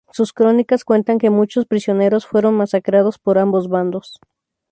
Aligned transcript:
Sus 0.11 0.33
crónicas 0.33 0.83
cuentan 0.83 1.19
que 1.19 1.29
muchos 1.29 1.67
prisioneros 1.67 2.25
fueron 2.25 2.55
masacrados 2.55 3.19
por 3.19 3.37
ambos 3.37 3.67
bandos. 3.69 4.19